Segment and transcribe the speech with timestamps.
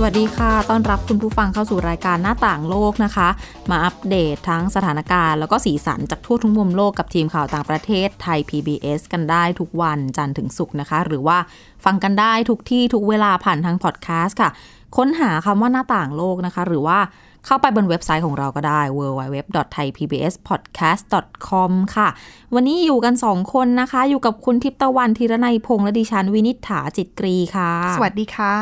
[0.00, 3.28] สวัสดีค่ะ ต้อนรับคุณผู้ฟังเข้าสู่รายการหน้าต่างโลกนะคะ
[3.70, 11.38] มาอัปเดตทั้งสถานการณ์ แล้วก็สีสันจากทั่วทุกมุมโลกกับทีมข่าวต่างประเทศไทย PBS กันได้ทุกวันจันทร์ถึงศุกร์นะคะ หรือว่า
[11.84, 14.50] ฟังกันได้ทุกที่ทุกเวลาผ่านทางพอดแคสต์ค่ะ
[14.96, 16.98] ค้นหาคำว่าหน้าต่างโลกนะคะ หรือว่า
[17.46, 22.08] เข้าไปบนเว็บไซต์ของเราก็ได้ www.thaipbspodcast.com ค่ะ
[22.54, 28.54] วันนี้อยู่กัน 2 คนนะคะ อยู่กับคุณทิพตะวันธีรนัยพงษ์และดิฉันวินิฐาจิตกรีค่ะ สวัสดีค่ะ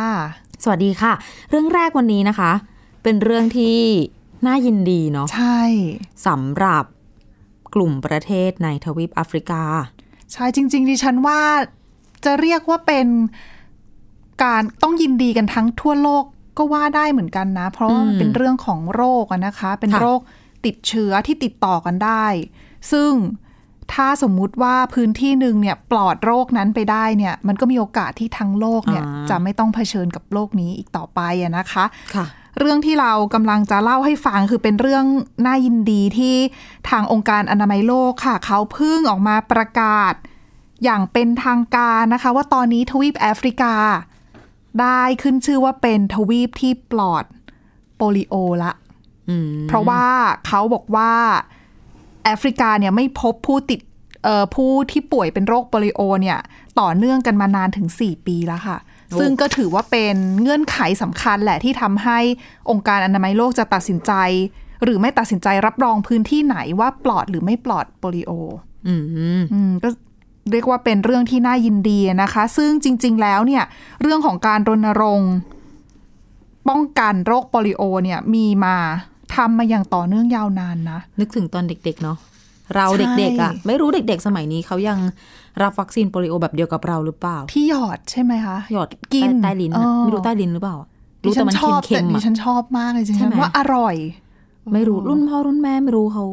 [0.62, 1.12] สวัสดีค่ะ
[1.50, 2.52] เรื่องแรกวันนี้นะคะ
[3.02, 3.78] เป็นเรื่องที่
[4.46, 5.60] น่ายินดีเนาะใช่
[6.26, 6.84] สำหรับ
[7.74, 9.62] กลุ่มประเทศในทวีปแอฟริกา
[10.32, 11.40] ใช่จริง ๆ ดิฉันว่า
[12.24, 13.06] จะเรียกว่าเป็น
[14.44, 16.24] การต้องยินดีกันทั้งทั่วโลก
[16.58, 20.20] ก็ว่าได้เหมือนกันนะ เพราะว่ามันเป็นเรื่องของโรคอะนะคะ เป็นค่ะโรค
[20.66, 22.26] ติดเชื้อที่ติดต่อกันได้
[22.92, 23.10] ซึ่ง
[23.94, 31.84] ถ้าสมมุติว่าพื้นที่หนึ่งเนี่ยปลอดโรคนั้นไปได้เนี่ยมันก็มีโอกาสที่ทั้งโลกเนี่ยอ่าจะไม่ต้องเผชิญกับโรคนี้อีกต่อไปอะนะคะ
[32.14, 32.26] ค่ะ
[32.58, 35.04] เรื่องที่เรากำลังจะเล่าให้ฟังคือเป็นเรื่อง
[35.46, 36.36] น่ายินดีที่
[36.90, 40.14] ทางองค์การอนามัยโลกค่ะ เขาเพิ่งออกมาประกาศ
[40.84, 43.74] อย่างเป็นทางการนะคะ ว่าตอนนี้ทวีปแอฟริกา
[44.80, 47.24] ได้ขึ้นชื่อว่าเป็นทวีปที่ปลอด
[47.96, 48.72] โปลิโอละ
[49.30, 50.04] อืมเพราะว่า
[50.46, 51.12] เขาบอกว่า
[52.26, 53.80] แอฟริกาเนี่ยไม่พบผู้ติด
[54.24, 56.38] เอ่อผู้ที่ป่วยเป็นโรคโปลิโอเนี่ย
[56.80, 58.78] ต่อเนื่องกันมานานถึง 4 ปีแล้วค่ะ
[59.18, 62.18] ซึ่งก็ถือว่าเป็นเงื่อนไขสำคัญแหละที่ทำให้
[62.70, 64.12] องค์การอนามัยโลกจะตัดสินใจ
[64.84, 68.32] หรือไม่ตัดสินใจรับรองพื้นที่ไหนว่าปลอดหรือไม่ปลอดโปลิโอ
[68.88, 69.04] อืม
[69.52, 69.88] อืมก็
[70.52, 73.64] เรียกว่าเป็นเรื่องที่น่ายินดีนะคะ ซึ่งจริง ๆ แล้วเนี่ย
[74.02, 75.32] เรื่องของการรณรงค์
[76.68, 78.76] ป้องกันโรคโปลิโอเนี่ยมีมา
[79.34, 82.18] ทำมาอย่างต่อเนื่องยาวนานนะ นึกถึงตอนเด็ก ๆ เนาะ
[82.76, 84.98] เราใช่เด็กๆอะ่ะ ไม่รู้เด็ก ๆ สมัยนี้เขายัง
[85.62, 90.76] รับวัคซีนโปลิโอแบบเดียวกับเราหรือเปล่า ที่หยอดใช่ไหมคะหยอดกินใต้ใต้ลิ้นอะเออไม่รู้ใต้ลิ้นหรือเปล่า
[91.22, 93.96] ดิรู้ฉัแต่นมันชอบเค็แต่มๆดิอะฉันชอบมากเลยจริใช่งไหมๆว่าอร่อย
[94.72, 96.24] ไม่รู้รุ่นพ่อรุ่นแม่ไม่รู้เขา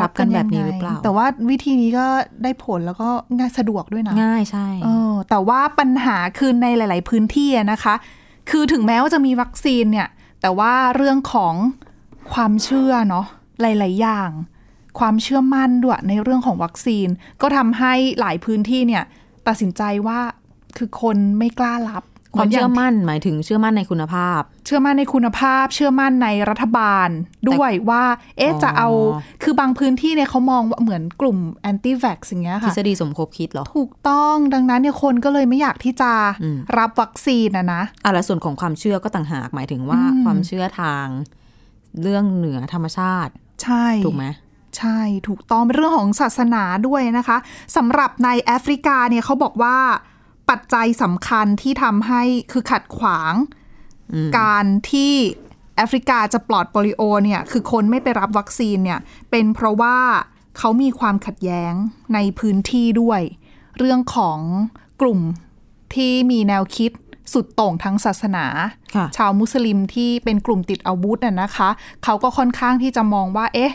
[0.00, 2.06] รับกันแบบนี้หรือเปล่า แต่ว่าวิธีนี้ก็
[2.42, 7.94] ได้ผลแล้วก็ง่ายสะดวกด้วยนะง่ายใช่เออแต่ว่าปัญหาคือในหลาย ๆ พื้นที่อะนะคะ
[8.50, 10.08] คือถึงแม้ว่าจะมีวัคซีนเนี่ย
[10.40, 11.54] แต่ว่าเรื่องของ
[12.32, 13.26] ความเชื่อเนาะ
[13.60, 14.30] หลาย ๆ อย่าง
[14.98, 17.08] ความเชื่อมั่นด้วยในเรื่องของวัคซีน
[17.42, 19.04] ก็ทำให้หลายพื้นที่เนี่ย
[19.46, 20.20] ตัดสินใจว่า
[20.76, 22.02] คือคนไม่กล้ารับ
[22.36, 27.08] ความเชื่อหนย่งมั่นหมายถึงเชื่อมั่นในคุณภาพ เชื่อมั่นในคุณภาพ เชื่อมั่นในรัฐบาล
[27.48, 28.04] ด้วยว่า
[28.38, 28.88] เอ๊ะอ๋อจะเอา
[29.42, 36.12] คือบางพื้นที่เนี่ยเขามองว่าเหมือนกลุ่มแอนตี้แว็กซ์อย่างเงี้ยทฤค่ะษฎีสมคบคิดเหรอ ถูกต้องดังนั้นเนี่ยคนก็เลยไม่อยากที่จะ
[36.42, 41.06] อืมรับวัคซีนนะนะอะแล้วส่วนของความเชื่อก็ต่างหากหมายถึงว่าอืมความเชื่อทาง
[42.00, 43.32] เรื่องเหนือธรรมชาติ
[43.62, 44.26] ใช่ถูกไหม
[44.78, 44.98] ใช่
[45.28, 47.38] ถูกต้องเป็นเรื่องของศาสนาด้วยนะคะ
[47.76, 49.78] สำหรับในแอฟริกาเนี่ยเขาบอกว่า
[50.50, 52.22] ปัจจัยสำคัญที่ทำให้
[52.52, 53.34] คือขัดขวาง
[54.12, 55.14] อืมการที่
[55.76, 59.96] แอฟริกาจะปลอดโปลิโอเนี่ยคือคนไม่ไปรับวัคซีนเนี่ยเป็นเพราะว่า
[60.58, 61.72] เขามีความขัดแย้ง
[62.14, 63.20] ในพื้นที่ด้วย
[63.78, 64.38] เรื่องของ
[65.00, 65.20] กลุ่ม
[65.94, 66.90] ที่มีแนวคิด
[67.34, 68.46] สุดโต่งทางศาสนา
[68.94, 71.70] ค่ะชาวมุสลิมที่เป็นกลุ่มติดอาวุธน่ะนะคะ
[72.04, 73.72] เขาก็ค่อนข้างที่จะมองว่า เอ๊ะ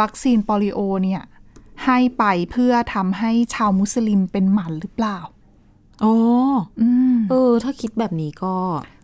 [0.00, 1.22] วัคซีนโปลิโอเนี่ย
[1.84, 5.18] ให้ไปเพื่อทำให้ชาวมุสลิมเป็นหมันหรือเปล่า
[6.04, 6.14] อ๋อ
[6.80, 8.56] อืมเออ ถ้าคิดแบบนี้ก็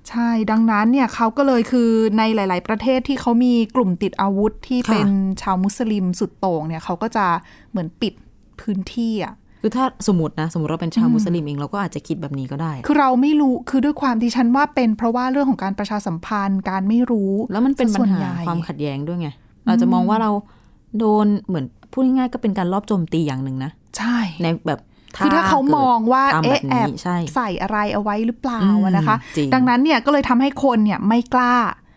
[0.09, 5.09] ใช่ ดังนั้นเนี่ยเขาก็เลยคือในหลาย ๆ ประเทศที่เขามีกลุ่มติดอาวุธที่ค่ะเป็น
[5.43, 7.27] ชาวมุสลิมสุดโต่งเนี่ยเขาก็จะ
[7.71, 8.15] เหมือนปิด
[8.61, 19.29] พื้นที่อะ คือถ้าสมมตินะ สมมติเราเป็นชาวมุสลิมเองเราก็อาจจะคิดแบบนี้ก็ได้ คือเราไม่รู้คือด้วยความที่ฉันว่าเป็นเพราะว่าเรื่องของการประชาสัมพันธ์การไม่รู้ แล้วมันเป็นปัญส่วนหาใหญ่ความขัดแย้งด้วยไง
[19.67, 20.31] เราจะมองว่าเรา
[20.99, 24.81] โดนเหมือนพูดง่ายๆก็เป็นการลอบโจมตีอย่างหนึ่งนะ ใช่ในแบบ
[25.25, 31.55] คือถ้าเขามองว่าตามแบเอ๊ะบแอบนี้ใช่ใส่อะไรเอาไว้หรือเปล่าอืมอะนะคะจริงดังนั้นเนี่ยก็เลยทำให้คนเนี่ยไม่กล้า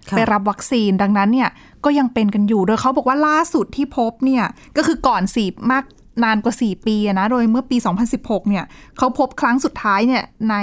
[0.10, 1.50] ค่ะไปรับวัคซีนดังนั้นเนี่ย
[1.86, 4.44] ก็ยังเป็นกันอยู่ โดยเขาบอกว่าล่าสุดที่พบเนี่ย
[4.78, 5.84] ก็คือก่อนสี่มาก
[6.24, 7.78] นานกว่า 4 ปีอะนะ โดยเมื่อปี
[8.14, 8.66] 2016 เนี่ย
[8.98, 10.56] เขาพบครั้งสุดท้ายเนี่ยใน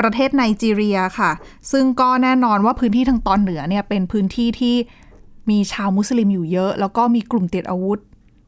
[0.00, 1.30] ประเทศไนจีเรียค่ะ
[1.72, 4.74] ซึ่งก็แน่นอนว่าพื้นที่ทางตอนเหนือเนี่ยเป็นพื้นที่ที่
[5.50, 7.98] มีชาวมุสลิมอยู่เยอะ แล้วก็มีกลุ่มติดอาวุธ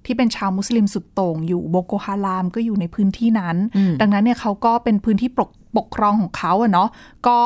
[0.06, 6.88] ที่เป็นชาวมุสลิมสุดโต่งอยู่โบโกฮารามก็อยู่ในพื้นที่นั้นอืมดังนั้นเนี่ยเขาก็เป็นพื้นที่ปกปกครองของเขาอะเนาะ
[7.26, 7.38] ก็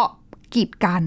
[0.55, 1.02] กีดกัน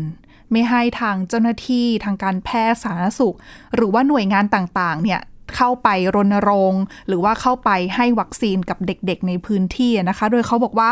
[0.51, 3.35] ไม่ให้ทางเจ้าหน้าที่ทางการแพทย์สาธารณสุข
[3.75, 5.19] หรือว่าหน่วยงานต่างๆ เนี่ย
[5.55, 10.89] เข้าไปรณรงค์ หรือว่าเข้าไปให้วัคซีนกับเด็กๆในพื้นที่อะนะคะ โดยเขาบอกว่า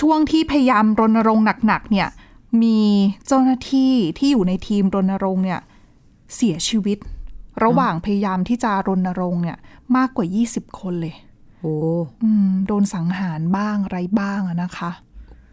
[0.00, 2.08] ช่วงที่พยายามรณรงค์หนักๆเนี่ย
[2.62, 2.80] มี
[3.26, 5.60] เจ้าหน้าที่ที่อยู่ในทีมรณรงค์เนี่ย
[6.36, 6.98] เสียชีวิต
[7.64, 9.58] ระหว่างพยายามที่จะรณรงค์เนี่ย
[9.96, 11.14] มากกว่า 20 คนเลย
[11.60, 11.74] โอ้
[12.22, 14.90] อืมโดนสังหารบ้างไรบ้างอะนะคะ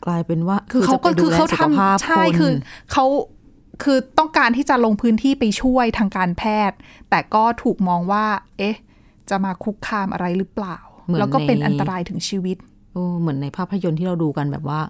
[0.05, 2.51] กลายเป็นว่าคือเขาก็จะไปดูคือแลเขาสุขภาพทำใช่คนคือ
[2.91, 3.05] เขา
[3.83, 6.77] คือต้องการที่จะลงพื้นที่ไปช่วยทางการแพทย์
[7.09, 8.25] แต่ก็ถูกมองว่า
[8.57, 8.75] เอ๊ะ
[9.29, 10.77] จะมาคุกคามอะไรหรือเปล่า
[11.19, 12.57] แล้วก็เป็นอันตรายถึงชีวิต
[12.93, 14.81] โอ้เหมือนในภาพยนตร์ที่เราดูกันแบบว่า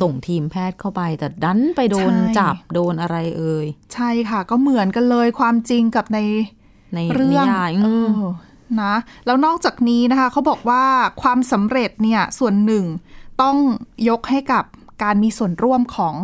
[0.00, 6.18] ส่งทีมแพทย์เข้าไป แต่ดันไปโดนใช่จับโดนอะไรเอ่ยใช่ค่ะ ก็เหมือนกันเลยความจริงกับใน
[6.94, 8.32] ในเรื่นิองยายเออืมอ
[8.82, 8.94] นะ
[9.26, 10.84] แล้วนอกจากนี้นะคะเขาบอกว่า
[11.22, 12.84] ความสำเร็จเนี่ยส่วนหนึ่ง
[13.42, 13.56] ต้อง
[14.08, 14.64] ยกให้กับ
[15.02, 16.14] การมีส่วนร่วมของ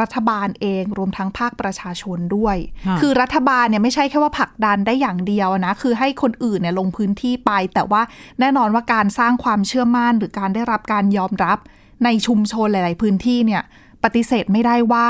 [0.00, 2.56] รัฐบาลเองรวมทั้งภาคประชาชนด้วย
[2.86, 8.02] ค่ะคือรัฐบาลเนี่ยไม่ใช่แค่ว่าผลักดันได้อย่างเดียวนะ คือให้คนอื่นเนี่ยลงพื้นที่ไป แต่ว่า
[8.40, 11.58] แน่นอนว่าการสร้างความเชื่อมั่น หรือการได้รับการยอมรับ
[12.04, 13.62] ในชุมชนหลาย ๆ พื้นที่เนี่ย
[14.04, 15.08] ปฏิเสธไม่ได้ว่า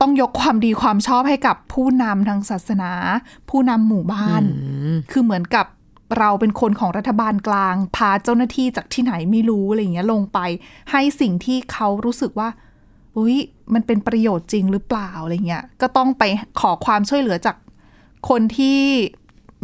[0.00, 2.92] ต้องยกความดีความชอบให้กับผู้นำทางศาสนา
[3.50, 4.42] ผู้นำหมู่บ้าน
[5.10, 5.66] คือเหมือนกับ
[6.18, 10.38] เราเป็นคนของรัฐบาลกลาง พาเจ้าหน้าที่จากที่ไหนไม่รู้อะไรอย่างเงี้ยลงไป
[10.90, 12.48] ให้สิ่งที่เขารู้สึกว่า
[13.16, 13.36] อุ้ย
[13.74, 16.22] มันเป็นประโยชน์จริงหรือเปล่าอะไรเงี้ยก็ต้องไป
[16.60, 17.56] ขอความช่วยเหลือจาก
[18.28, 18.80] คนที่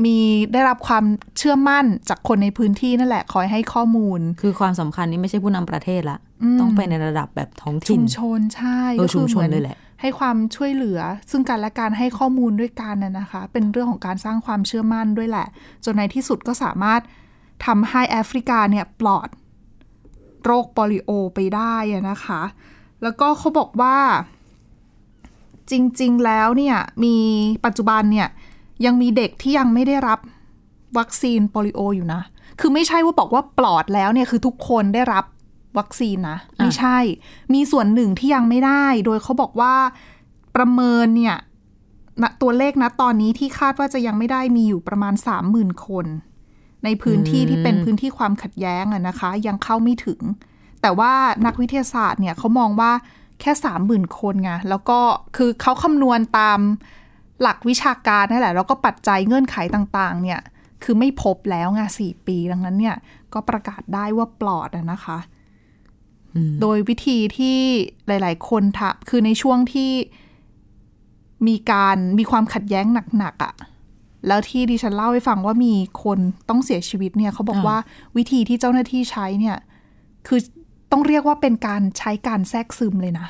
[0.04, 0.19] มี
[0.52, 1.04] ได้รับความ
[1.38, 6.19] เชื่อมั่นจากคนในพื้นที่นั่นแหละคอยให้ข้อมูล คือความสำคัญนี่ไม่ใช่ผู้นำประเทศละ
[6.60, 11.00] ต้องไปในระดับแบบท้องชุถิ่นมชนใช่เออก็คือชุมชนหมือเลยแหละให้ความช่วยเหลือ
[11.31, 15.46] ซึ่งกันและการให้ข้อมูลด้วยกันน่ะนะคะ เป็นเรื่องของการสร้างความเชื่อมั่นด้วยแหละ
[15.84, 17.00] จนในที่สุดก็สามารถ
[17.66, 19.28] ทำให้แอฟริกาเนี่ยปลอด
[20.44, 22.42] โรคโปลิโอไปได้อะนะคะ
[23.02, 23.96] แล้วก็เขาบอกว่า
[25.70, 27.16] จริง ๆ แล้วเนี่ยมี
[27.64, 28.28] ปัจจุบันเนี่ย
[28.84, 30.19] ยังมีเด็กที่ยังไม่ได้รับ
[30.98, 32.20] วัคซีนโปลิโออยู่นะ
[32.60, 35.25] คือไม่ใช่ว่าบอกว่าปลอดแล้วเนี่ยคือทุกคนได้รับ
[35.78, 36.98] วัคซีนนะ ไม่ใช่
[37.54, 39.75] มีส่วนหนึ่งที่ยังไม่ได้ โดยเขาบอกว่า
[40.56, 41.37] ประเมินเนี่ย
[42.22, 45.14] ณตัวเลขนะตอนนี้ที่คาดว่าจะยังไม่ได้มีอยู่ประมาณ
[45.50, 46.06] 30,000คน
[46.84, 50.20] ในพื้นที่ที่เป็นพื้นที่ความขัดแย้งอะนะคะ ยังเข้าไม่ถึง
[50.82, 51.12] แต่ว่า
[51.46, 52.93] นักวิทยาศาสตร์เนี่ยเขามองว่า
[53.40, 54.99] แค่สามหมื่นคนไงแล้วก็
[55.37, 56.61] คือเขาคำนวณตาม
[57.40, 60.40] หลักวิชาการนั่นแหละ แล้วก็ปัจจัยเงื่อนไขต่างๆ เนี่ย
[60.84, 62.96] คือไม่พบแล้วไงสี่ปี ดังนั้นเนี่ย
[63.32, 65.19] ก็ประกาศได้ว่าปลอดอะนะคะ
[66.61, 67.58] โดยวิธีที่
[68.06, 69.93] หลาย ๆ คนทำคือในช่วงที่
[71.49, 72.87] มีการมีความขัดแย้ง
[73.19, 73.55] หนัก ๆอะ่ะ
[74.26, 75.75] แล้วที่ดิฉันเล่าให้ฟังว่ามี
[76.05, 76.19] คน
[76.49, 77.78] ต้องเสียชีวิตเนี่ยเขาบอกอ่าว่า
[78.17, 79.56] วิธีที่เจ้าหน้าที่ใช้เนี่ย
[80.26, 80.40] คือ
[80.96, 83.26] ต้องเรียกว่าเป็นการใช้การแทรกซึมเลยนะ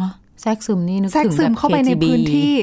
[0.00, 0.10] ฮะ
[0.42, 2.54] แทรกซึมนี่นึกแทรกถึงซึแบมบเข้าไปใน KGB พื้นที่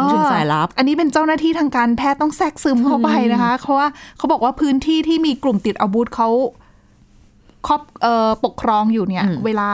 [0.00, 6.28] นึกถึงเออสายลับ อันนี้เป็นเจ้าหน้าที่ทางการแพทย์ต้องแทรกซึมเข้าไปนะคะ เพราะว่าเขาบอกว่าพื้นที่ที่มีกลุ่มติดอาวุธเขา
[7.66, 9.70] ครอบเอ่อปกครองอยู่เนี่ย เวลา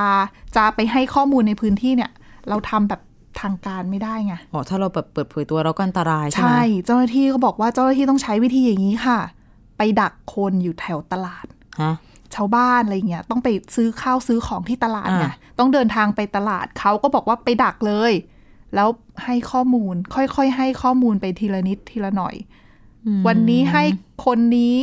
[0.56, 2.10] จะไปให้ข้อมูลในพื้นที่เนี่ย
[2.48, 3.00] เราทำแบบ
[3.40, 9.18] ทางการไม่ได้ไงอ๋อถ้าเราแบบเปิดเผยตัวเราก็อันตรายใช่ไหมใช่เจ้าหน้าที่ก็บอกว่าเจ้าหน้าที่ต้องใช้วิธีอย่างนี้ค่ะ
[9.76, 11.46] ไปดักคนอยู่แถวตลาด
[11.82, 11.94] ฮะ
[12.34, 18.12] ชาวบ้านอะไรเงี้ยต้องไปซื้อข้าวซื้อของที่ตลาดไงอ่าต้องเดินทางไปตลาดเขาก็บอกว่าไปดักเลย
[18.74, 18.88] แล้ว
[19.24, 22.34] ให้ข้อมูล ค่อยๆ ให้ข้อมูลไปทีละนิดทีละหน่อย
[23.26, 23.82] วันนี้ให้
[24.26, 24.78] คนนี้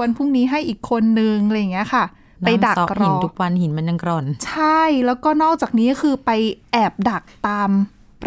[0.00, 2.04] วันพรุ่งนี้ให้อีกคนนึงอะไรอย่างเงี้ยค่ะ
[2.46, 6.30] ไปดักนั่งซอกรหินอทุกวันหินมันยังกร่อน ใช่แล้วก็นอกจากนี้ก็คือไป
[6.72, 7.70] แอบดักตาม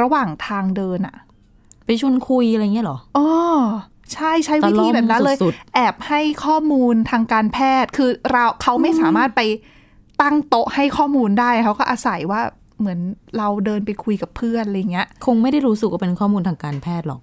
[0.01, 1.15] ระหว่างทางเดินอะ
[1.85, 3.27] ไปชวนคุยอะไรเงี้ยเหรออ๋อ
[4.13, 9.41] ใช่ใช้วิธีแบบนั้นเลยสุดแอบให้ข้อมูลทางการแพทย์ คือเราเขาไม่สามารถไป
[10.21, 12.41] ตั้งโต๊ะให้ข้อมูลได้เขาก็อาศัยว่า
[12.79, 12.99] เหมือน
[13.37, 17.21] เราเดินไปคุยกับเพื่อนอะไรเงี้ย คงไม่ได้รู้สึกว่าเป็นข้อมูลทางการแพทย์หรอก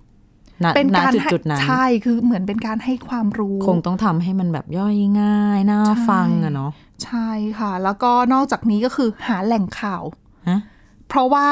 [0.65, 6.71] ณเป็นณการจุดให้จุดๆนั้นใช่คือเหมือนเป็นการให้ความรู้ คงต้องทำให้มันแบบย่อยง่ายน่าใช่ฟังอะเนาะ
[7.05, 7.29] ใช่
[7.59, 10.03] ค่ะ แล้วก็นอกจากนี้ก็คือหาแหล่งข่าว
[10.49, 10.61] ฮะ
[11.09, 11.49] เพราะว่า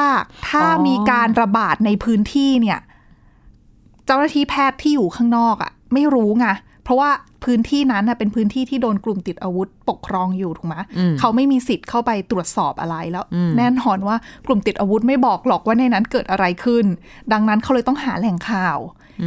[0.47, 2.79] ถ้าอ๋อมีการระบาดในพื้นที่เนี่ย
[4.05, 6.47] เจ้าหน้าที่แพทย์ที่อยู่ข้างนอกอะ่ะไม่รู้ไง
[6.83, 7.09] เพราะว่า
[7.43, 10.75] พื้นที่นั้นน่ะเป็นพื้นที่ที่โดนกลุ่มติดอาวุธ ปกครองอยู่ถูกไหม
[11.19, 13.25] เขาไม่มีสิทธิ์เข้าไปตรวจสอบอะไรแล้ว
[13.57, 14.15] แน่นอนว่า
[14.47, 16.85] กลุ่มติดอาวุธไม่บอกหรอกว่าในนั้นเกิดอะไรขึ้น
[17.31, 18.77] ดังนั้นเขาเลยต้องหาแหล่งข่าว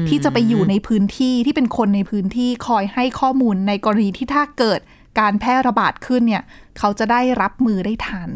[0.09, 4.81] ที่จะไปอยู่ในพื้นที่ที่เป็นคนในพื้นที่คอยให้ข้อมูลในกรณีที่ถ้าเกิด
[5.21, 6.43] การแพร่ระบาดขึ้นเนี่ย
[6.79, 8.31] เขาจะได้รับมือได้ทัน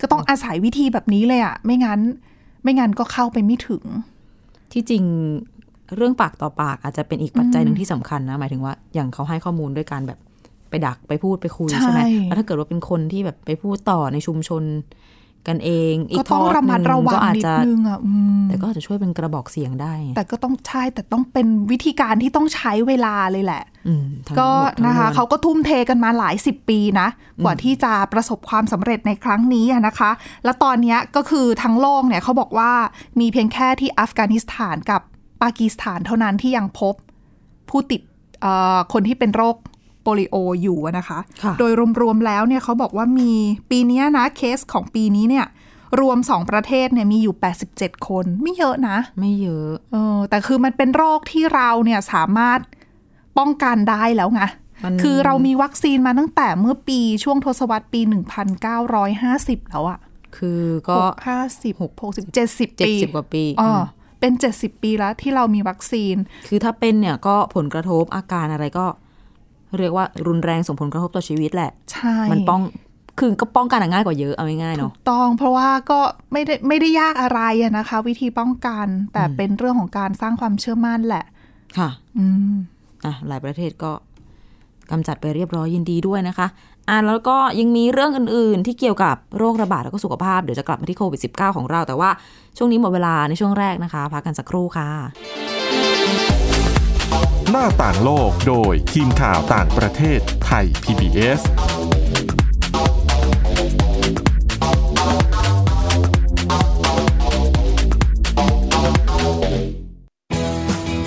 [0.00, 2.00] ก็ต้องอาศัยวิธีแบบนี้เลยอะไม่งั้น
[2.62, 3.82] ไม่งั้นก็เข้าไปไม่ถึง
[4.72, 5.04] ที่จริง
[5.96, 10.18] เรื่องปากต่อปากอาจจะเป็นอีกปัจจัยหนึ่งที่สำคัญนะ หมายถึงว่าอย่างเขาให้ข้อมูลด้วยการแบบ
[10.70, 14.64] ไปดักไปพูดไปคุยใช่ใช่ไหมแล้วถ้าเกิดว่าเป็นคนที่แบบไปพูดต่อในชุมชน
[15.50, 27.08] กันเอง อีก็กต้องทดระมัดระวังก็อาจนิดจะนึงอะอืมแต่ก็อาจจะช่วยเป็นกระบอกเสียงได้ไงแต่ก็ต้องใช่แต่ต้องเป็นวิธีการที่ต้องใช้เวลาเลยแหละอืมทั้งก็หมดทั้งนะคะมวลเขาก็ทุ่มเทกันมาหลายสิบปีนะ
[27.44, 30.10] กว่าที่จะประสบความสำเร็จในครั้งนี้อะนะคะ
[30.44, 32.72] แล้วตอนเนี้ยก็คือทั้งโลกเนี่ยเขาบอกว่า
[33.20, 35.02] มีเพียงแค่ที่อัฟกานิสถานกับ
[35.42, 36.94] ปากีสถานเท่านั้นที่ยังพบ
[37.70, 38.00] ผู้ติด
[38.40, 39.56] เอ่อคนที่เป็นโรค
[40.02, 43.32] โปลิโออยู่อะนะคะค่ะโดยรวมๆแล้วเนี่ยเขาบอกว่ามี
[43.70, 45.46] ปีเนี้ยนะเคสของปีนี้เนี่ย
[46.00, 47.34] รวมสองประเทศเนี่ยมีอยู่
[47.70, 52.60] 87 คน ไม่เยอะนะ ไม่เยอะเออแต่คือมันเป็นโรคที่เราเนี่ยสามารถ
[53.38, 54.42] ป้องกันได้แล้วไง
[54.84, 58.00] มันคือเรามีวัคซีนมาตั้งแต่เมื่อปีช่วงทศวรรษปี
[58.86, 59.98] 1950 แล้วอะ
[60.36, 63.82] คือก็ห้าสิบหกหกสิบเจ็ดสิบเจ็ดปีสิบกว่าปีอ๋อมอ
[64.20, 66.16] เป็นเจ็ดสิบปีแล้วที่เรามีวัคซีน
[66.48, 68.86] คือถ้าเป็นเนี่ยก็ผลกระทบอาการอะไรก็
[69.78, 72.62] เรียกว่ารุนแรงส่งผลกระทบต่อชีวิตแหละ ใช่ มันป้อง
[73.18, 76.00] คือก็ป้องกันอะง่ายกว่าเยอะเอาง่ายๆถูเนาะกต้องเพราะว่าก็
[76.32, 81.24] ไม่ได้ไม่ได้ยากอะไรอะนะคะ วิธีป้องกันแต่เป็นเรื่องของการสร้างความเชื่อมั่นแหละ
[81.78, 82.54] ค่ะ อืม
[83.04, 83.92] อะหลายประเทศก็
[84.90, 86.46] กำจัดไปเรียบร้อยยินดีด้วยนะคะ
[86.88, 92.10] อะแล้วก็ยังมีเรื่องอื่น ๆ ที่เกี่ยวกับโรคระบาดแล้วก็สุขภาพ เดี๋ยวจะกลับมาที่โควิด -19 ของเรา แต่ว่า
[92.56, 94.90] ช่วงนี้หมดเวลาในช่วงแรกนะคะ พักกันสักครู่ค่ะ
[97.50, 101.40] หน้าต่างโลกโดยทีมข่าวต่างประเทศไทย PBS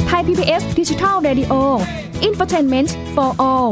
[0.08, 1.54] ไทย PBS ดิจิทัล Radio
[2.28, 3.72] Infotainment for All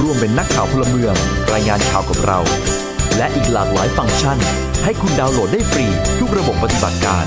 [0.00, 1.14] ร่วมเป็นนักข่าวพลเมือง
[1.52, 2.38] รายงานข่าวกับเรา
[3.16, 4.38] และอีกหลากหลายฟังก์ชัน
[4.84, 5.86] ให้คุณดาวน์โหลดได้ฟรี
[6.18, 7.24] ทุกระบบปฏิบัติการ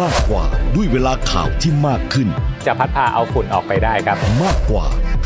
[0.00, 2.28] มากกว่าด้วยเวลาข่าวที่มากขึ้น
[2.66, 4.86] จะพัดพาเอาฝุ่นออกไปได้ครับ มากกว่า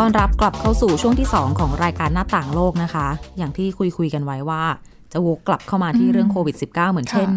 [0.00, 3.06] ต้อนรับกลับเข้าสู่ช่วงที่ 2 ของรายการหน้าต่างโลกนะคะ
[3.38, 4.62] อย่างที่คุยคุยๆกันไว้ว่า
[5.12, 7.30] จะวกกลับเข้ามาที่เรื่องโควิด -19 เหมือนค่ะเช่น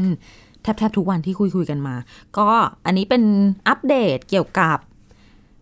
[0.61, 1.95] แทบแทบทุกวันที่คุยคุยๆกันมา
[2.37, 2.47] ก็
[2.85, 3.23] อันนี้เป็น
[3.67, 4.77] อัปเดตเกี่ยวกับ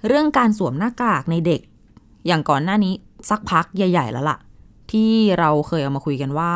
[0.07, 1.61] เรื่องการสวมหน้ากากในเด็ก
[2.27, 2.93] อย่างก่อนหน้านี้
[3.29, 4.37] สักพักใหญ่ ๆ แล้วล่ะ
[4.91, 6.53] ที่เราเคยเอามาคุยกันว่า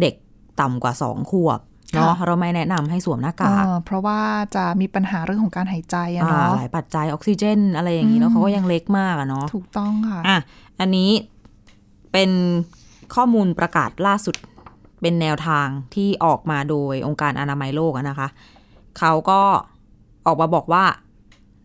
[0.00, 0.14] เด็ก
[0.60, 1.60] ต่ำกว่าสองขวบ
[1.94, 4.20] เนาะเราไม่แนะนำให้สวมหน้ากากเออเพราะว่า
[4.54, 10.36] จะมีปัญหาเรื่องของการหายใจอะอ่าเนาะหลายปัจจัยออกซิเจน อะไรอย่างนี้แล้วอืมเขาก็ยังเล็กมากอะเนาะถูกต้องค่ะอะ
[10.80, 11.10] อันนี้
[12.12, 12.30] เป็น
[13.14, 14.36] ข้อมูลประกาศล่าสุด
[15.00, 18.28] เป็นแนวทางที่ออกมาโดยองค์การอนามัยโลกอะนะคะ
[18.98, 19.40] เขาก็
[20.26, 20.84] ออกมาบอกว่า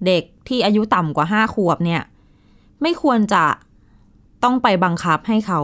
[0.05, 2.01] เด็กที่อายุต่ำกว่าห้าขวบเนี่ย
[2.81, 3.43] ไม่ควรจะ
[4.43, 5.61] ต้องไปบังคับให้เขา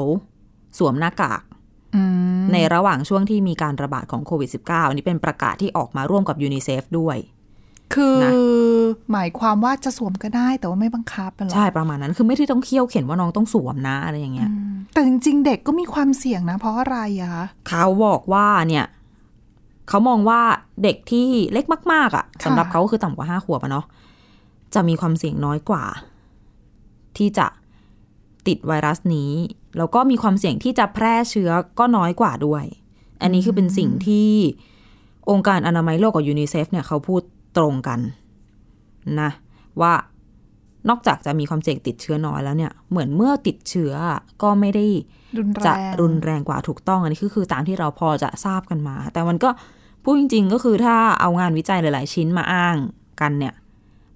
[0.78, 1.53] สวมหน้ากากอืม
[2.54, 7.18] ในระหว่างช่วงที่มีการระบาดของโควิด -19 อันนี้เป็นประกาศที่ออกมาร่วมกับยูนิเซฟด้วย
[7.94, 8.32] คือนะ
[9.12, 14.50] หมายความว่าจะสวมก็ได้แต่ว่าไม่บังคับเป็นหรอใช่ประมาณนั้น คือไม่ได้ต้องเคี่ยวเข็นว่าน้องต้องสวมนะอะไรอย่างเงี้ย
[14.94, 18.86] แต่จริงๆ เด็กก็มีความเสี่ยงนะ เพราะอะไรอะคะเขาบอกว่าเนี่ย
[19.90, 20.42] เขามองว่า
[20.84, 23.86] เด็กที่เล็กมาก ๆอะค่ะสำหรับเขาก็คือต่ำกว่าห้าขวบอะเนาะ
[24.74, 25.84] จะมีความเสี่ยงน้อยกว่า
[27.18, 27.46] ที่จะ
[28.48, 29.32] ติดไวรัสนี้
[29.78, 32.64] แล้วก็มีความเสี่ยงที่จะแพร่เชื้อก็น้อยกว่าด้วย
[33.22, 34.32] อันนี้คือเป็นสิ่งที่
[35.30, 37.22] องค์การอนามัยโลกกับยูนิเซฟเนี่ยเขาพูด
[37.58, 38.00] ตรงกัน
[39.22, 39.30] นะ
[39.82, 39.94] ว่า
[40.90, 43.94] นอกจากจะมีความเสี่ยงติดเชื้อน้อยแล้วเนี่ยเหมือนเมื่อติดเชื้อ
[44.44, 44.86] ก็ไม่ได้
[45.38, 49.50] รุนแรงจะรุนแรงกว่าถูกต้องอันนี้คือคือตามที่เราพอจะทราบกันมา แต่มันก็
[50.04, 52.76] พูดจริง ๆ ก็คือถ้าเอางานวิจัยหลาย ๆ ชิ้นมาอ้าง
[53.22, 53.54] กันเนี่ย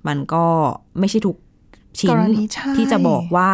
[0.08, 0.46] มันก็
[1.00, 1.38] ไม่ใช่ทุก
[2.00, 3.52] ชิ้กนรณีใช่ที่จะบอกว่า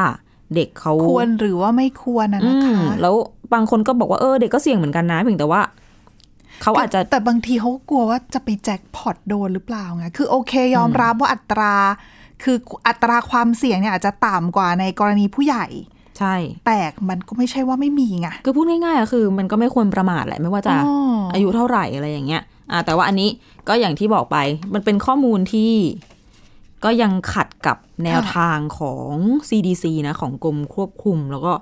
[0.56, 3.16] เด็กเขาควรหรือว่าไม่ควรนะอืนะคะมแล้ว
[3.54, 5.62] บางคนก็บอกว่าเออเด็กก็เสี่ยงเหมือนกันนะเพียงแต่ว่า
[6.62, 11.76] เขาอาจจะแต่บางทีเขาก็กลัวว่าจะไปแจ็คพอตโดนหรือเปล่าไงคือโอเคยอมรับว่าอัตรา
[12.44, 12.58] คือ
[12.88, 15.66] อัตราความเสี่ยงเนี่ยอาจจะต่ำกว่าในกรณีผู้ใหญ่
[16.20, 16.80] ใช่ แต่
[17.10, 22.42] มันก็ไม่ใช่ว่าไม่มีไงคือพูดง่ายๆอะคือ มันก็ไม่ควรประมาทแหละไม่ว่าจะอ๋อออายุเท่าไหร่อะไรอย่างเงี้ย
[22.72, 23.30] อ่าแต่ว่าอันนี้
[23.68, 24.38] ก็อย่างที่บอกไป
[24.74, 25.72] มันเป็นข้อมูลที่
[26.84, 27.43] ก็ยังขัดกับ
[28.06, 29.14] แนวทางของ
[29.50, 31.54] CDC นะของกรมควบคุม แล้วก็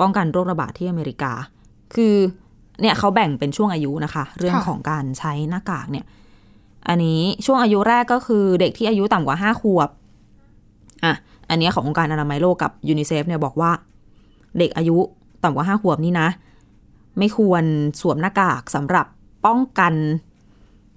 [0.00, 1.32] ป้องกันโรคระบาดที่อเมริกา
[1.94, 2.14] คือ
[2.80, 6.06] เนี่ยเขาแบ่งเป็นช่วงอายุนะคะ เรื่องของการใช้หน้ากากเนี่ย
[6.88, 9.90] อันนี้ช่วงอายุแรกก็คือเด็กที่อายุต่ำกว่าห้าขวบ
[11.04, 11.14] อะ
[11.50, 13.70] อันเนี้ยขององค์การอนามัยโลกกับยูนิเซฟเนี่ยบอกว่า
[14.58, 14.96] เด็กอายุ
[15.44, 16.28] ต่ำกว่าห้าขวบนี่นะ
[17.18, 17.64] ไม่ควร
[18.00, 19.06] สวมหน้ากากสำหรับ
[19.46, 19.94] ป้องกัน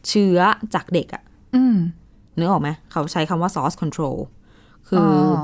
[0.08, 0.40] เชื้อ
[0.74, 1.24] จากเด็กอะ
[1.56, 1.76] อืม
[2.38, 4.18] นึกออกไหมเขาใช้คำว่า source control
[4.90, 5.04] คืออ
[5.36, 5.40] อ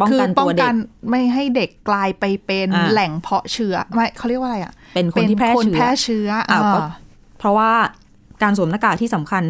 [0.00, 0.76] ป้องกันคือป้ตัองวเด็กักน
[1.10, 6.80] ไม่ให้เด็กกลายไปเป็นอ่าแหล่งเพาะเชื้อไม่เขาเรียกว่าอะไรอะ เป็นคนที่แพร่คนเชื้อแพร่เชื้ออ่าอ่าก็
[7.38, 7.70] เพราะว่า
[8.42, 9.44] การสวมหน้ากากที่สำคัญ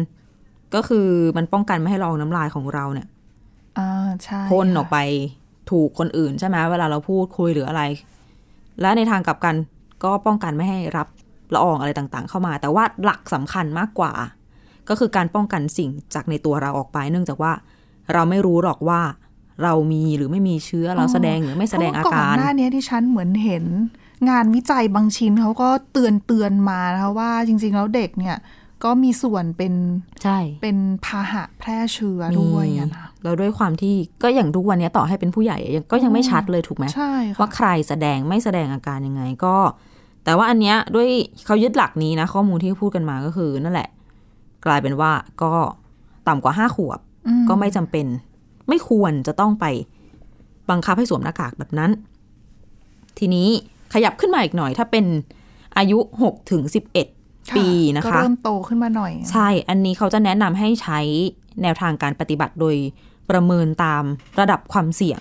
[0.75, 3.07] ก็คือมันป้องกันไม่ให้ละอองน้ำลายของเราเนี่ย
[3.77, 4.97] อ่าใช่พ่นค่ะออกไป
[5.71, 7.81] ถูกคนอื่นใช่ไหมเวลาเราพูดคุยหรืออะไร
[8.81, 9.55] และในทางกลับกัน
[10.03, 11.07] ก็ป้องกันไม่ให้รับ
[11.53, 14.13] ละอองอะไรต่างๆ เข้ามา แต่ว่าหลักสำคัญมากกว่า
[14.89, 17.51] ก็คือการป้องกันสิ่งจากในตัวเราออกไป เนื่องจากว่า
[18.13, 19.01] เราไม่รู้หรอกว่า
[19.63, 23.63] เรามีหรือไม่มีเชื้อเราแสดงหรือไม่แสดงอาเพะว่การก่อนหน้านี้ที่ฉันเหมือนเห็น
[24.29, 28.37] งานวิจัยบางชิ้นเขาก็เตือนเตือนมานะคะว่าจริง ๆ แล้วเด็กเนี่ย
[28.83, 29.73] ก็มีส่วนเป็น
[30.23, 39.55] ใช่เป็นพาหะแพร่เชื้อด้วยอะนะแล้วด้วยความที่ก็อย่างทุกวันนี้ต่อให้เป็นผู้ใหญ่ยังก็ยังไม่ชัดเลยถูกไหมใช่ค่ะว่าใครแสดงไม่แสดงอาการยังไงก็
[40.23, 41.07] แต่ว่าอันเนี้ยด้วย
[41.45, 43.89] เขายึดหลักนี้นะ ข้อมูลที่พูดกันมาก็คือนั่นแหละ
[44.65, 45.51] กลายเป็นว่าก็
[46.27, 48.05] ต่ำกว่าห้าขวบอืมก็ไม่จำเป็น
[48.69, 49.65] ไม่ควรจะต้องไป
[50.69, 51.91] บังคับให้สวมหน้ากากแบบนั้น
[53.19, 53.49] ทีนี้
[53.93, 55.05] ขยับขึ้นมาอีกหน่อย ถ้าเป็น
[55.77, 56.63] อายุ6ถึง
[57.09, 60.99] 11 ปีนะก็คะเริ่มโตขึ้นมาหน่อย ใช่ อันนี้เขาจะแนะนำให้ใช้
[61.61, 62.75] แนวทางการปฏิบัติโดย
[63.29, 64.03] ประเมินตาม
[64.39, 65.19] ระดับความเสี่ยง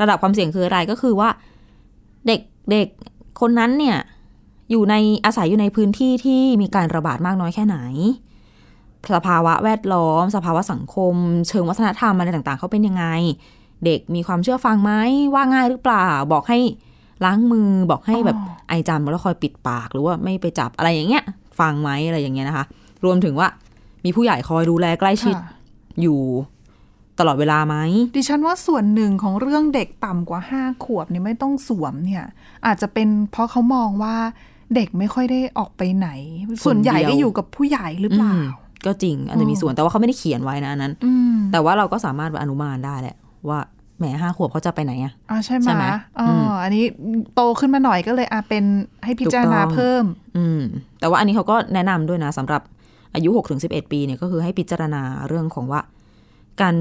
[0.00, 1.28] ระดับความเสี่ยงคืออะไรก็คือว่า
[2.26, 2.40] เด็ก
[2.70, 2.88] เด็ก
[3.40, 3.98] คนนั้นเนี่ย
[4.70, 7.76] อยู่ในอาศัยอยู่ในพื้นที่ที่มีการระบาดมากน้อยแค่ไหน
[9.14, 11.14] สภาวะแวดล้อม สภาวะสังคม
[11.48, 13.04] เชิงวัฒนธรรมอะไรต่างๆ เขาเป็นยังไง
[13.84, 14.92] เด็กมีความเชื่อฟังไหม
[15.34, 16.58] ว่าง่ายหรือเปล่า บอกให้
[17.24, 21.24] ล้างมือบอกให้แบบไอจำแล้วคอยปิดปากหรือว่าไม่ไปจับอะไรอย่างเงี้ย
[21.60, 22.64] ฟังไหมอะไรอย่างเงี้ยนะคะ
[23.04, 23.48] รวมถึงว่า
[24.04, 25.54] มีผู้ใหญ่คอยดูแลใกล้ชิดค่ะ
[26.02, 26.20] อยู่
[27.18, 27.76] ตลอดเวลาไหม
[28.16, 32.24] ดิฉันว่าส่วนหนึ่งของเรื่องเด็กต่ำกว่าห้าขวบเนี่ยไม่ต้องสวมเนี่ย
[32.66, 34.16] อาจจะเป็นเพราะเขามองว่า
[34.74, 36.08] เด็กไม่ค่อยได้ออกไปไหน
[36.64, 43.16] ส่วนใหญ่คนเดียวก็อยู่กับผู้ใหญ่หรือเปล่าอืม ก็จริงอาจจะมีส่วนแต่ว่าเขาไม่ได้เขียนไว้นะอันนั้นอืมแต่ว่าเราก็สามารถอนุมานได้แหละ
[43.48, 43.58] ว่า
[43.98, 45.84] แหมห้าขวบเขาจะไปไหนอะอ่าใช่ไหมใช่ไหม
[46.18, 46.84] อ๋ออืมอันนี้
[47.34, 48.64] โตขึ้นมาหน่อยก็เลยอะเป็น
[49.04, 50.04] ให้พิจารณาถูกต้องเพิ่ม
[50.36, 50.60] อืม
[51.00, 52.62] แต่ว่าอันนี้เขาก็แนะนำด้วยนะสำหรับ
[53.14, 55.80] อายุ6ถึง11ปีเนี่ยก็คือให้พิจารณาเรื่องของว่า
[56.62, 56.76] การ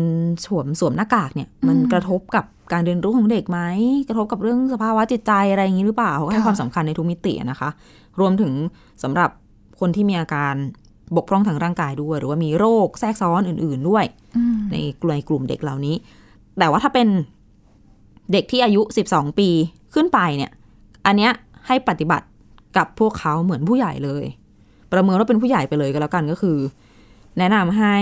[0.46, 3.60] สวมสวมหน้ากากเนี่ย มันกระทบกับการเรียนรู้ของเด็กไหม
[4.08, 7.70] กระทบกับเรื่องสภาวะจิตใจอะไรอย่างนี้หรือเปล่าเขาก็ให้ค่ะความสำคัญในทุกมิตินะคะ
[8.20, 8.54] รวมถึง
[9.04, 9.30] สำหรับ
[9.80, 10.54] คนที่มีอาการ
[11.15, 14.06] บกพร่องทางร่างกายด้วย หรือว่ามีโรคแทรกซ้อนอื่น ๆด้วย
[14.38, 15.95] อืมในกลุ่มในกลุ่มเด็กเหล่านี้
[16.60, 17.08] แต่ว่าถ้าเป็น
[18.32, 19.50] เด็กที่อายุ 12 ปี
[19.93, 20.52] ขึ้นไปเนี่ย
[21.06, 21.32] อันเนี้ย
[21.67, 22.26] ให้ปฏิบัติ
[22.78, 24.24] กับพวกเขาเหมือนผู้ใหญ่เลย
[24.91, 26.58] ประเมินว่าเป็นผู้ใหญ่ไปเลยก็แล้วกันก็คือ
[27.38, 27.95] แนะนำให้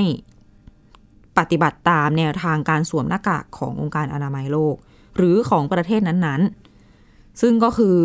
[1.37, 4.75] ปฏิบัติตามแนวทางการสวมหน้ากากขององค์การอนามัยโลก
[5.17, 7.97] หรือของประเทศนั้นๆ ซึ่งก็คือ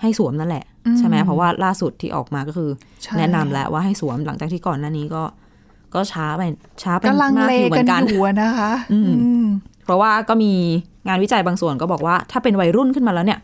[0.00, 2.70] ให้สวมนั่นแหละอืม ใช่ไหมเพราะว่าล่าสุดที่ออกมาก็คือ
[3.02, 5.22] ใช่แนะนำแล้วว่าให้สวมหลังจากที่ก่อนหน้านี้ก็
[5.94, 6.42] ก็ช้าไป
[6.82, 9.46] ช้าไปกำลังมากเลอยู่เหมืกัอนนกันอยู่อะนะคะ อืมอืม
[9.84, 10.52] เพราะว่าก็มี
[11.08, 13.40] งานวิจัยบางส่วนก็บอกว่า ถ้าเป็นวัยรุ่นขึ้นมาแล้วเนี่ย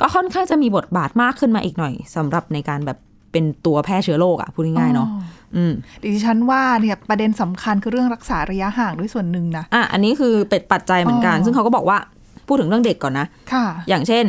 [0.00, 2.98] ก็ค่อนข้างจะมีบทบาทมากขึ้นมาอีกหน่อยสำหรับในการแบบ
[3.32, 5.20] เป็นตัวแพร่เชื้อโรคอะพูดง่ายๆเนาะอ๋อ
[5.56, 11.98] อืมดิฉันว่าเนี่ยประเด็นสำคัญคือเรื่องรักษาระยะห่างด้วยส่วนหนึ่งนะอะอันนี้คือเป็นปัจจัยเหมือนกันอ๋อซึ่งเขาก็บอกว่า
[12.46, 14.24] พูดถึงเรื่องเด็กก่อนนะค่ะ อย่างเช่น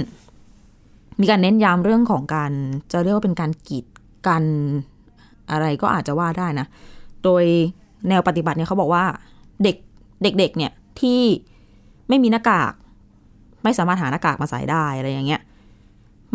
[1.20, 2.52] มีการเน้นย้ำเรื่องของการ
[2.92, 3.86] จะเรียกว่าเป็นการกีด
[4.28, 4.44] กัน
[5.52, 6.68] อะไรก็อาจจะว่าได้นะ
[7.24, 7.44] โดย
[8.10, 9.04] แนวปฏิบัติเนี่ยเขาบอกว่า
[9.64, 9.76] เด็ก
[10.24, 11.22] เด็กๆเนี่ยที่
[12.10, 12.74] ไม่มีหน้ากาก
[13.64, 15.42] ไม่สามารถหาหน้ากากมาใส่ได้อะไรอย่างเงี้ย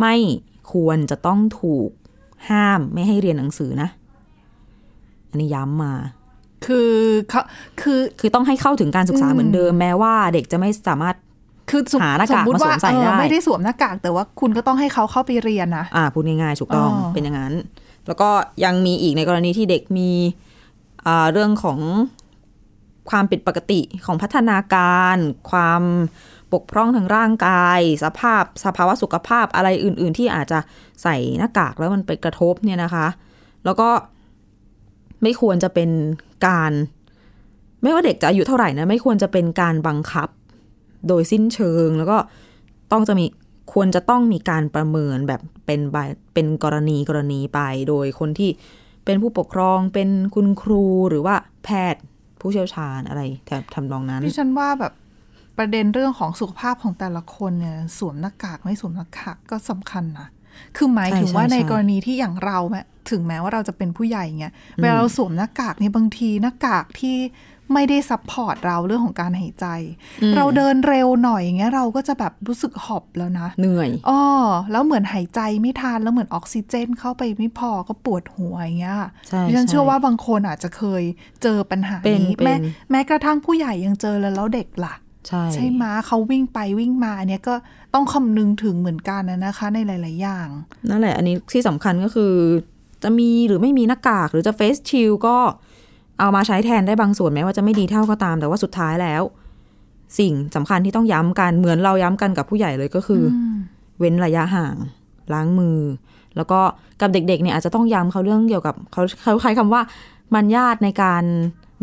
[0.01, 0.15] ไม่
[0.73, 1.91] ควรจะต้องถูก
[2.49, 3.89] ห้ามไม่ให้เรียนหนังสือนะ
[5.29, 5.93] อันนี้ย้ำมา
[6.67, 6.93] คือ
[7.31, 7.43] เขา
[7.81, 11.17] คือคือต้องให้เข้าถึงการศึกษาอืมเหมือนเดิม แม้ว่าเด็กจะไม่สามารถ
[11.70, 17.55] คือสมหาหน้ากากสมมติว่ามาสวมใส่เออได้ไม่ได้สวมหน้ากากแต่ว่าคุณก็ต้องให้เขาเข้าไปเรียนนะอ่าพูดง่ายๆถูกต้องอ๋อเป็นอย่างนั้น
[18.07, 18.29] แล้วก็
[18.64, 20.11] ยังมีอีกในกรณีที่เด็กมี
[21.07, 21.79] อ่าเรื่องของ
[23.11, 25.16] ความผิดปกติของพัฒนาการ
[25.50, 25.83] ความ
[26.52, 30.59] บกพร่องทางร่างกาย สภาพสภาวะสุขภาพอะไรอื่น ๆ ที่อาจจะ
[31.02, 33.07] ใส่หน้ากากแล้วมันไปกระทบเนี่ยนะคะ
[33.64, 33.88] แล้วก็
[35.22, 35.90] ไม่ควรจะเป็น
[36.46, 36.72] การ
[37.83, 40.29] ไม่ว่าเด็กจะอายุเท่าไหร่นะไม่ควรจะเป็นการบังคับ
[41.09, 42.19] โดยสิ้นเชิง แล้วก็
[42.93, 43.27] ต้องจะมี
[43.73, 45.97] ควรจะต้องมีการประเมินแบบเป็นใบ
[46.35, 48.51] เป็นกรณีกรณีไป โดยคนที่
[49.05, 52.03] เป็นผู้ปกครองเป็นคุณครูหรือว่าแพทย์
[52.41, 54.93] ผู้เชี่ยวชาญอะไรแถบทำนองนั้นดิฉันว่าแบบ
[55.59, 60.29] ประเด็นเรื่องของสุขภาพของแต่ละคนเนี่ยสวมหน้ากากไม่สวมหน้ากากก็สำคัญนะ
[60.77, 67.17] คือหมายถึงว่าในกรณีที่อย่างเราแม้ถึงแม้ว่าเราจะเป็นผู้ใหญ่เงี้ยเวลาเราสวมหน้ากากเนี่ยบางทีหน้ากากที่
[67.72, 69.66] ไม่ได้ support เราเรื่องของการหายใจ
[70.37, 74.20] เราเดินเร็วหน่อยอย่างเงี้ยเราก็จะแบบรู้สึกหอบแล้วนะ เหนื่อยอ๋อ
[74.72, 78.96] แล้วเหมือนหายใจไม่ทันแล้วเหมือนออกซิเจน เข้าไปไม่พอก็ปวดหัวอย่างเงี้ย
[79.29, 81.02] ใช่ดิฉันใช่เชื่อว่าบางคนอาจจะเคย
[81.42, 82.55] เจอปัญหาเป็นนี้เป็นแม้
[82.90, 84.94] แม้กระทั่งผู้ใหญ่ยังเจอแล้วแล้วเด็กล่ะ
[85.29, 87.55] ใช่ใช่ไหมะเขาวิ่งไปวิ่งมาเนี่ยก็
[87.94, 90.48] ต้องคำนึงถึงเหมือนกันนะนะคะ ในหลาย ๆ อย่าง
[90.90, 92.35] นั่นแหละ อันนี้ที่สำคัญก็คือ
[93.02, 95.37] จะมีหรือไม่มีหน้ากากหรือจะเฟสชิลก็
[96.20, 99.22] เอามาใช้แทนได้บางส่วนแม้ว่าจะไม่ดีเท่าก็ตาม แต่ว่าสุดท้ายแล้ว
[100.18, 103.38] สิ่งสำคัญที่ต้องย้ำกันเหมือนเราย้ำกันกับผู้ใหญ่เลยก็คืออ
[103.98, 104.76] เว้นระยะห่าง
[105.33, 105.79] ล้างมือ
[106.37, 106.61] แล้วก็
[107.00, 109.83] กับเด็กๆเนี่ยอาจจะต้องย้ำเขาเรื่องเกี่ยวกับเขาเขาใช้คำว่า
[110.35, 111.22] มันญาติในการ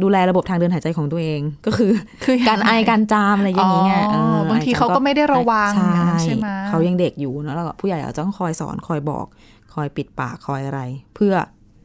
[0.02, 1.92] ดูแลระบบทางเดินหายใจของตัวเอง ก็คือ
[2.26, 9.26] คือการไอการจามอะไรอย่างนี้ไงอ๋อเออบางทีเขาก็ไม่ได้ระวังใช่ใช่ไหมเขายังเด็กอยู่เนอะแล้วก็ผู้ใหญ่อาจจะต้องคอยสอนคอยบอก
[9.74, 10.82] คอยปิดปากคอยอะไร
[11.16, 11.34] เพื่อ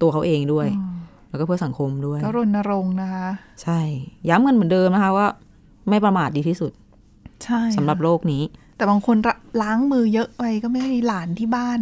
[0.01, 0.67] ตัวเขาเองด้วย
[1.31, 3.29] แล้วก็เพื่อสังคมด้วย ก็รณรงค์นะคะ
[3.63, 3.81] ใช่
[4.29, 5.27] ย้ำกันเหมือนเดิมนะคะว่า
[5.89, 6.73] ไม่ประมาทดีที่สุด
[7.45, 8.43] ใช่สำหรับโลกนี้
[8.77, 11.81] แต่บางคนละล้างมือเยอะไปก็ไม่มีหลานที่บ้าน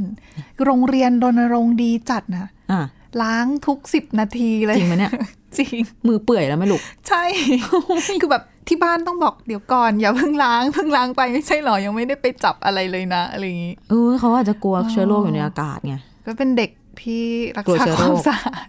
[0.64, 2.82] โรงเรียนรณรงค์ดีจัดนะอะ
[3.22, 5.12] ล้างทุกสิบนาทีเลยจริงไหมเนี่ย
[5.58, 5.74] จริง
[6.08, 7.22] มือเปื่อยแล้วไหม่ลูกใช่
[8.20, 15.94] คือแบบที่บ้านต้องบอกเดี๋ยวก่อนอย่าเพิ่งล้างเพิ่งล้างไปไม่ใช่หรอยังไม่ได้ไปจับอะไรเลยนะอะไรอย่างนี้เออเขาอาจจะกลัวเชื้อโรคอยู่ในอากาศไง
[16.26, 16.70] ก็เป็นเด็ก
[17.02, 17.24] ที่
[17.56, 18.66] รักกลัวษาเชื้อคโรวาคมสะอาด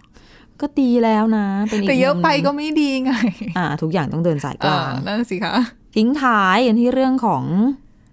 [0.61, 3.11] ก็ดีแล้วนะเป็นอีกแต่เยอะมุมไปหนึ่งก็ไม่ดีไง
[3.57, 5.55] อ่า ทุกอย่างต้องเดินสายกลางอ่นั่นสิคะ
[5.95, 7.43] ทิ้งท้ายกันที่เรื่องของ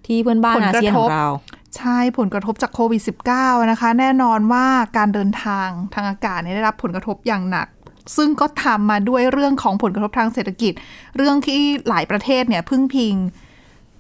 [0.07, 1.29] ที่เพื่อนบ้านผลอากระเซียนทขบองเรา
[1.77, 3.03] ใช่ผลกระทบจากโควิด
[3.37, 7.69] -19 นะคะ แน่นอนว่าการเดินทางทางอากาศเนี่ยได้รับผลกระทบอย่างหนัก
[8.17, 10.73] ซึ่งก็ทำมาด้วยเรื่องของผลกระทบทางเศรษฐกิจ
[11.17, 13.15] เรื่องที่หลายประเทศเนี่ยพึ่งพิง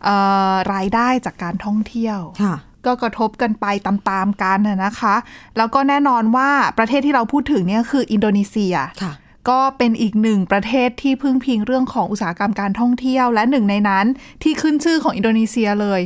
[0.04, 0.16] เอ่
[0.52, 5.14] อรายได้จากการท่องเที่ยวค่ะ ก็กระทบกันไปตามๆกันน่ะนะคะ
[5.56, 9.12] แล้วก็แน่นอนว่าประเทศที่เราพูดถึงเนี่ยคืออินโดนีเซียค่ะ
[9.48, 14.06] ก็เป็นอีกหนึ่งประเทศที่พึ่งพิงเรื่องของอุตสาหกรรมการท่องเที่ยว และหนึ่งในนั้น
[14.42, 16.00] ที่ขึ้นชื่อของอินโดนีเซียเลย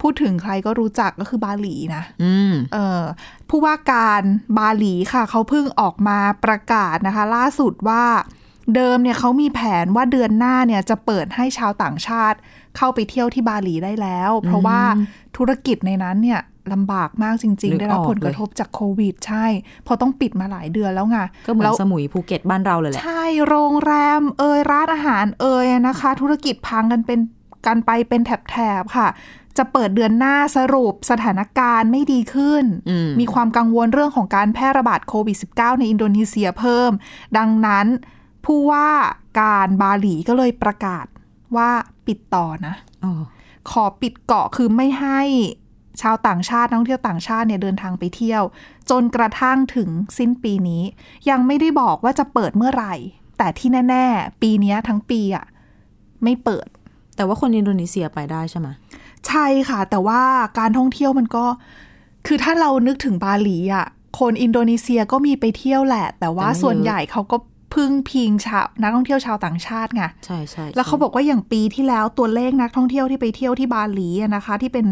[0.00, 3.02] พูดถึงใครก็รู้จักก็คือบาหลีนะอืมเออ
[3.48, 4.22] ผู้ว่าการ
[4.58, 8.04] บาหลีค่ะ เขาเพิ่งออกมาประกาศนะคะ ล่าสุดว่า
[8.74, 12.38] เดิมเนี่ยเขามีแผนว่าเดือนหน้าเนี่ยจะเปิดให้ชาวต่างชาติ
[12.76, 14.80] เข้าไปเที่ยวที่บาหลีได้แล้ว เพราะว่า
[15.36, 16.40] ธุรกิจในนั้นเนี่ย
[16.72, 19.46] ลำบากมากจริงๆ นึกออกได้รับผลกระทบจากโควิด ใช่
[19.84, 27.20] เพราะต้องปิดมาหลายเดือนแล้วไงก็เหมือนแล้วสมุยภูเก็ตบ้านเราเลยแหละ ใช่ โรงแรมเอยร้านอาหารเอยนะคะ ธุรกิจพังกันเป็น
[27.66, 28.20] กันไปเป็น
[28.50, 29.08] แถบๆค่ะ
[29.58, 36.90] จะเปิดเดือนหน้าสรุปสถานการณ์ไม่ดีขึ้นอืมมีความกังวลเรื่องของการแพร่ระบาดโควิด -19 ในอินโดนีเซียเพิ่ม
[37.38, 37.86] ดังนั้น
[38.44, 38.88] ผู้ว่า
[39.40, 41.06] การบาหลีก็เลยประกาศ
[41.56, 41.70] ว่า
[42.06, 42.74] ปิดต่อนะ
[43.04, 43.22] อ๋อ
[43.70, 45.20] ขอปิดเกาะคือไม่ให้
[46.02, 48.42] ชาวต่างชาตินักท่องเที่ยวต่างชาติเนี่ยเดินทางไปเที่ยว
[48.90, 50.82] จนกระทั่งถึงสิ้นปีนี้
[51.30, 52.94] ยังไม่ได้บอกว่าจะเปิดเมื่อไหร่
[53.38, 55.46] แต่ที่แน่ ๆ ปีเนี้ยทั้งปีอะ
[56.24, 56.66] ไม่เปิด
[57.16, 58.68] แต่ว่าคนอินโดนีเซียไปได้ใช่ไหม
[59.28, 60.22] ใช่ค่ะ แต่ว่า
[60.58, 61.46] การท่องเที่ยวมันก็
[62.26, 63.86] คือถ้าเรานึกถึงบาหลีอะ
[64.18, 67.36] คนอินโดนีเซียก็มีไปเที่ยวแหละ แต่ว่าส่วนใหญ่เขาก็
[67.74, 74.86] พึ่งพิงชาวนักท่องเที่ยวชาวต่างชาติไงใช่ใช่แล้วเขาบอกว่าอย่างปีที่แล้วตัวเลขนักท่องเที่ยวที่ไปเที่ยวที่บาหลีอะนะคะ ที่เป็น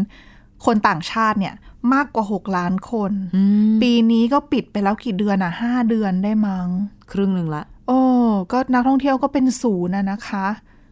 [0.65, 1.53] คนต่างชาติเนี่ย
[1.93, 6.67] มากกว่า 6 ล้านคนอืมปีนี้ก็ปิดไปแล้วกี่เดือนอะห้าเดือนได้มั้ง
[7.11, 8.01] ครึ่งหนึ่งละ โอ้
[8.51, 10.47] ก็นักท่องเที่ยวก็เป็นศูนย์นะนะคะ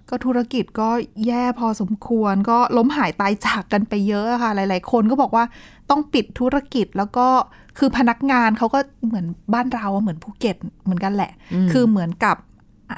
[0.10, 0.90] ก็ธุรกิจก็
[1.28, 5.44] แย่พอสมควร ก็ล้มหายตายจากกันไปเยอะอะค่ะ หลาย ๆ คนก็บอกว่า
[5.90, 7.28] ต้องปิดธุรกิจแล้วก็
[7.78, 12.38] คือพนักงานเขาก็เหมือนบ้านเราอะเหมือนภูเก็ตเหมือนกันแหละอืมคือเหมือนกับ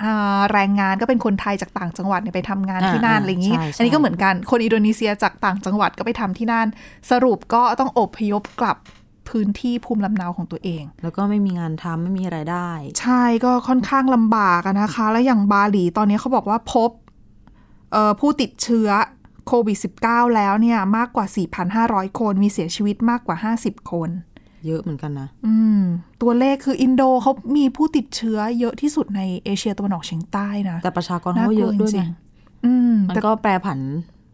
[0.02, 6.68] อ่าแรงงานก็เป็นคนไทยจากต่างจังหวัดเนี่ยไปทำงานอ่าที่นั่นอ่าอะไรอย่างนี้ใช่ใช่อันนี้ก็เหมือนกันคนอินโดนีเซียจากต่างจังหวัดก็ไปทำที่นั่น
[7.12, 8.78] สรุปก็ต้องอพยพกลับ
[9.30, 12.70] พื้นที่ภูมิลำเนาของตัวเอง แล้วก็ไม่มีงานทำไม่มีรายได้
[13.02, 17.01] ใช่ก็ค่อนข้างลำบากอะนะคะ แล้วอย่างบาหลีตอนนี้เขาบอกว่าพบเอ่อ
[18.20, 18.90] ผู้ติดเชื้อ
[19.48, 21.26] โควิด -19 แล้วเนี่ยมากกว่า
[21.68, 24.10] 4,500 คน มีเสียชีวิตมากกว่า 50 คน
[24.68, 25.82] เยอะเหมือนกันนะ อืม
[26.22, 33.80] ตัวเลขคืออินโดเขามีผู้ติดเชื้อเยอะที่สุดในเอเชียตะวันออกเฉียงใต้นะ แต่ประชากรเขาก็เยอะด้วยจริไงงๆอืมมันแต่ก็แปรผัน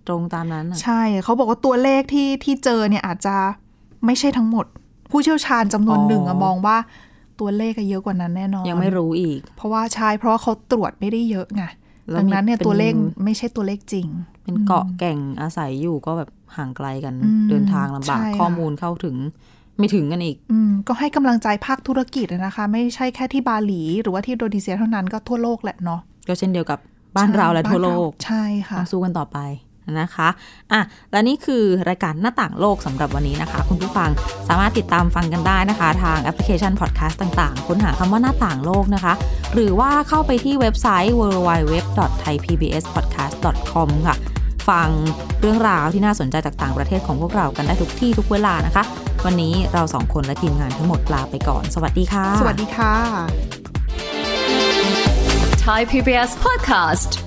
[0.08, 3.36] ตรงตามนั้นอะใช่ เขาบอกว่าตัวเลขที่ที่เจอเนี่ยอาจจะ
[4.06, 4.66] ไม่ใช่ทั้งหมด
[5.12, 6.78] ผู้เชี่ยวชาญจำนวนหนึ่งอะมองว่า
[7.40, 11.74] ตัวเลขอะเยอะกว่านั้นแน่นอน ยังไม่รู้อีก เพราะว่าใช่เพราะว่าเขาตรวจไม่ได้เยอะไงแล้ว
[12.16, 12.94] ดังนั้นเนี่ยมีเป็นตัวเลข
[13.24, 14.08] ไม่ใช่ตัวเลขจริง
[14.44, 19.16] เป็นเกาะแก่งอาศัยอยู่ก็แบบห่างไกลกันอืมเดินทางลำบากใช่ค่ะข้อมูลเข้าถึง
[19.78, 26.80] ไม่ถึงกันอีกอืมก็ให้กำลังใจภาคธุรกิจอะนะคะ ไม่ใช่แค่ที่บาหลี หรือว่าที่อินโดนีเซียเท่านั้นก็ทั่วโลกแหละเนาะก็เช่นเดียวกับ
[27.18, 29.38] บ้านเราและทั่วโลก ใช่ค่ะต้องสู้กันต่อไป
[30.02, 30.28] นะคะ
[30.72, 34.10] อะและนี่คือรายการหน้าต่างโลกสำหรับวันนี้นะคะ คุณผู้ฟัง
[34.48, 39.14] สามารถติดตามฟังกันได้นะคะ ทางแอปพลิเคชันพอดแคสต์ต่างๆ ค้นหาคำว่าหน้าต่างโลกนะคะ
[39.54, 44.16] หรือว่าเข้าไปที่เว็บไซต์ www.thaipbspodcast.com ค่ะ
[44.70, 44.90] ฟัง
[45.42, 48.84] เรื่องราวที่น่าสนใจจากต่างประเทศของพวกเรากันได้ทุกที่ทุกเวลานะคะ
[49.26, 52.94] วันนี้เราสองคนและทีมงานทั้งหมดลาไปก่อน สวัสดีค่ะ สวัสดีค่ะ
[55.66, 57.27] Thai PBS podcast.